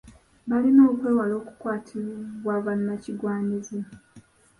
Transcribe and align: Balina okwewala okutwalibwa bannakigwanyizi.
Balina 0.49 0.81
okwewala 0.91 1.33
okutwalibwa 1.41 2.53
bannakigwanyizi. 2.65 3.79